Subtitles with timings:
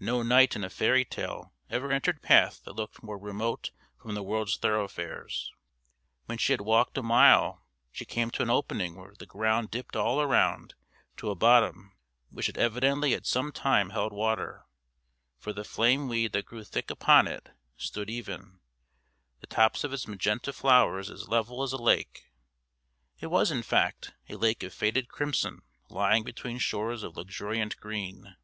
[0.00, 4.22] No knight in a fairy tale ever entered path that looked more remote from the
[4.22, 5.52] world's thoroughfares.
[6.24, 9.94] When she had walked a mile she came to an opening where the ground dipped
[9.94, 10.74] all round
[11.18, 11.92] to a bottom
[12.30, 14.64] which had evidently at some time held water,
[15.38, 18.60] for the flame weed that grew thick upon it stood even,
[19.42, 22.32] the tops of its magenta flowers as level as a lake
[23.20, 25.60] it was, in fact, a lake of faded crimson
[25.90, 28.34] lying between shores of luxuriant green.